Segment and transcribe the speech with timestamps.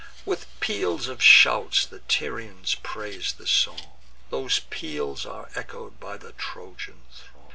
[0.25, 3.81] With peals of shouts the Tyrians praise the song:
[4.31, 7.43] Those peals are echo'd by the Trojan throng.